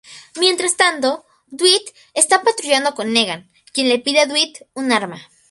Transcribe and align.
Mientras 0.39 0.77
tanto, 0.77 1.27
Dwight 1.45 1.87
está 2.15 2.41
patrullando 2.41 2.95
con 2.95 3.13
Negan, 3.13 3.51
quien 3.71 3.87
le 3.87 3.99
pide 3.99 4.21
a 4.21 4.25
Dwight 4.25 4.57
un 4.73 4.91
arma. 4.91 5.29